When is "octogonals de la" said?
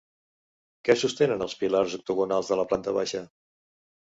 1.99-2.67